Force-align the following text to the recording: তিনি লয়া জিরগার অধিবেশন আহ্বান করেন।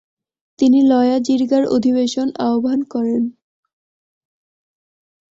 তিনি 0.59 0.79
লয়া 0.87 1.17
জিরগার 1.19 1.63
অধিবেশন 1.67 2.27
আহ্বান 2.39 2.79
করেন। 2.93 3.23